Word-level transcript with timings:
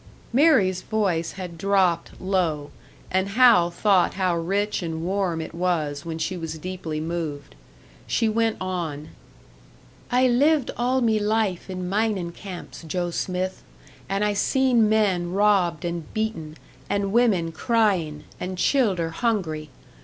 Mary's 0.33 0.81
voice 0.81 1.33
had 1.33 1.59
dropped 1.59 2.19
low, 2.19 2.71
and 3.11 3.29
Hal 3.29 3.69
thought 3.69 4.15
how 4.15 4.35
rich 4.35 4.81
and 4.81 5.03
warm 5.03 5.39
it 5.41 5.53
was 5.53 6.03
when 6.05 6.17
she 6.17 6.35
was 6.35 6.57
deeply 6.57 6.99
moved. 6.99 7.53
She 8.07 8.27
went 8.27 8.57
on: 8.59 9.09
"I 10.11 10.27
lived 10.27 10.71
all 10.75 11.01
me 11.01 11.19
life 11.19 11.69
in 11.69 11.87
minin' 11.87 12.31
camps, 12.31 12.81
Joe 12.81 13.11
Smith, 13.11 13.61
and 14.09 14.25
I 14.25 14.33
seen 14.33 14.89
men 14.89 15.33
robbed 15.33 15.85
and 15.85 16.11
beaten, 16.15 16.57
and 16.89 17.11
women 17.11 17.51
cryin' 17.51 18.23
and 18.39 18.57
childer 18.57 19.11
hungry. 19.11 19.69